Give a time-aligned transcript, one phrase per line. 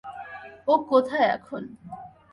[0.67, 1.63] ও কোথায় এখন?